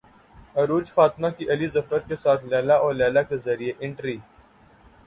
[0.55, 4.17] عروج فاطمہ کی علی ظفر کے ساتھ لیلی او لیلی کے ذریعے انٹری